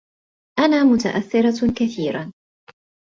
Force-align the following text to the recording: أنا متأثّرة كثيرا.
أنا 0.59 0.83
متأثّرة 0.83 1.71
كثيرا. 1.79 2.31